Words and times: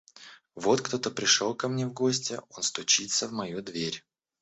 Вот 0.55 0.81
кто-то 0.81 1.11
пришел 1.11 1.53
ко 1.53 1.67
мне 1.67 1.85
в 1.85 1.93
гости; 1.93 2.41
он 2.49 2.63
стучится 2.63 3.27
в 3.27 3.33
мою 3.33 3.61
дверь. 3.61 4.03